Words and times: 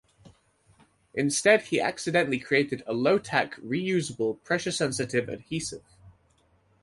Instead 1.13 1.61
he 1.65 1.79
accidentally 1.79 2.39
created 2.39 2.81
a 2.87 2.91
"low-tack," 2.93 3.53
reusable, 3.57 4.41
pressure-sensitive 4.41 5.29
adhesive. 5.29 5.83